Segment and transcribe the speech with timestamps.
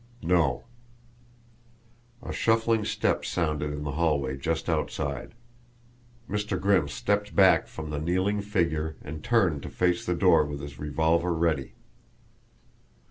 [0.23, 0.63] "No."
[2.23, 5.35] A shuffling step sounded in the hallway just outside.
[6.27, 6.59] Mr.
[6.59, 10.79] Grimm stepped back from the kneeling figure, and turned to face the door with his
[10.79, 11.73] revolver ready.